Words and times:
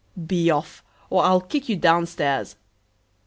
Be 0.25 0.49
off, 0.49 0.83
or 1.11 1.23
I'll 1.23 1.41
kick 1.41 1.69
you 1.69 1.75
down 1.75 2.07
stairs. 2.07 2.55